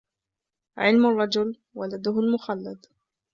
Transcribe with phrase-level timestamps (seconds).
[0.77, 2.85] عِلْمُ الرجل ولده المخَلَّدُ